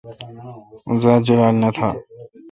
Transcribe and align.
اوزات 0.89 1.19
جولال 1.25 1.55
نہ 1.61 1.69
تھان۔ 1.75 1.93